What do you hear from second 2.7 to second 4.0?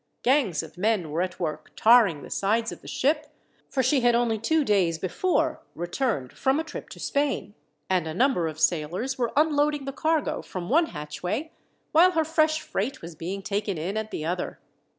of the ship, for she